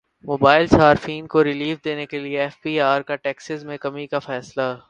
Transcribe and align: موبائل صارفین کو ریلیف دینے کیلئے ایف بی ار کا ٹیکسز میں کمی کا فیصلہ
موبائل 0.25 0.67
صارفین 0.67 1.27
کو 1.27 1.43
ریلیف 1.43 1.83
دینے 1.85 2.05
کیلئے 2.05 2.39
ایف 2.39 2.57
بی 2.63 2.79
ار 2.81 3.01
کا 3.01 3.15
ٹیکسز 3.15 3.65
میں 3.65 3.77
کمی 3.77 4.07
کا 4.07 4.19
فیصلہ 4.19 4.75